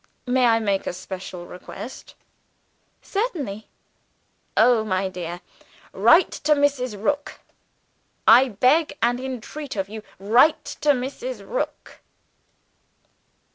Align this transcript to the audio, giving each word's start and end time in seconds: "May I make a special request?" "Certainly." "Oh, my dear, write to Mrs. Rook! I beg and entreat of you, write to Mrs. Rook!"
"May 0.25 0.47
I 0.47 0.57
make 0.57 0.87
a 0.87 0.93
special 0.93 1.45
request?" 1.45 2.15
"Certainly." 3.03 3.67
"Oh, 4.57 4.83
my 4.83 5.09
dear, 5.09 5.41
write 5.93 6.31
to 6.31 6.55
Mrs. 6.55 6.99
Rook! 6.99 7.39
I 8.27 8.49
beg 8.49 8.97
and 9.03 9.19
entreat 9.19 9.75
of 9.75 9.89
you, 9.89 10.01
write 10.17 10.65
to 10.81 10.93
Mrs. 10.93 11.47
Rook!" 11.47 12.01